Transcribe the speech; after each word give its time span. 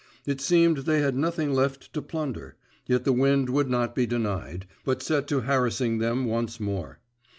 It 0.25 0.41
seemed 0.41 0.77
they 0.77 0.99
had 1.01 1.15
nothing 1.15 1.53
left 1.53 1.93
to 1.93 2.01
plunder; 2.01 2.55
yet 2.87 3.03
the 3.05 3.13
wind 3.13 3.51
would 3.51 3.69
not 3.69 3.93
be 3.93 4.07
denied, 4.07 4.65
but 4.83 5.03
set 5.03 5.27
to 5.27 5.41
harassing 5.41 5.99
them 5.99 6.25
once 6.25 6.59
more. 6.59 6.97